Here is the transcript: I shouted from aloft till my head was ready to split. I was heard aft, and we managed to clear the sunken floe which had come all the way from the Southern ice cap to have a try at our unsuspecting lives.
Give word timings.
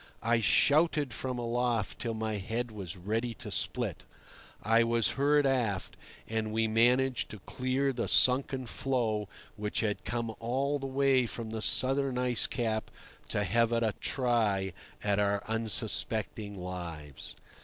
I 0.23 0.39
shouted 0.39 1.13
from 1.13 1.37
aloft 1.37 1.99
till 1.99 2.15
my 2.15 2.37
head 2.37 2.71
was 2.71 2.97
ready 2.97 3.35
to 3.35 3.51
split. 3.51 4.03
I 4.63 4.83
was 4.83 5.11
heard 5.11 5.45
aft, 5.45 5.95
and 6.27 6.51
we 6.51 6.67
managed 6.67 7.29
to 7.29 7.39
clear 7.41 7.93
the 7.93 8.07
sunken 8.07 8.65
floe 8.65 9.29
which 9.57 9.81
had 9.81 10.03
come 10.03 10.33
all 10.39 10.79
the 10.79 10.87
way 10.87 11.27
from 11.27 11.51
the 11.51 11.61
Southern 11.61 12.17
ice 12.17 12.47
cap 12.47 12.89
to 13.29 13.43
have 13.43 13.71
a 13.71 13.91
try 14.01 14.73
at 15.03 15.19
our 15.19 15.43
unsuspecting 15.45 16.55
lives. 16.59 17.35